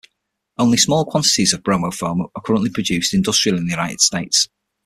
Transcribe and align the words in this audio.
Only 0.57 0.77
small 0.77 1.05
quantities 1.05 1.53
of 1.53 1.61
bromoform 1.61 2.21
are 2.33 2.41
currently 2.41 2.71
produced 2.71 3.13
industrially 3.13 3.59
in 3.59 3.65
the 3.67 3.73
United 3.75 4.01
States. 4.01 4.49